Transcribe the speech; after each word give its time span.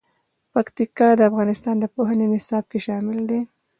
پکتیکا 0.53 1.09
د 1.15 1.21
افغانستان 1.29 1.75
د 1.79 1.85
پوهنې 1.95 2.25
نصاب 2.33 2.63
کې 2.71 2.79
شامل 2.87 3.19
دي. 3.29 3.41